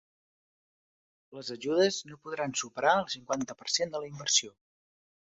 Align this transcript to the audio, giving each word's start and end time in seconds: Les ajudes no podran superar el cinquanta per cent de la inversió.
Les 1.39 1.51
ajudes 1.57 2.01
no 2.13 2.19
podran 2.25 2.57
superar 2.65 2.97
el 3.03 3.07
cinquanta 3.19 3.61
per 3.63 3.73
cent 3.79 3.97
de 3.97 4.03
la 4.07 4.13
inversió. 4.17 4.57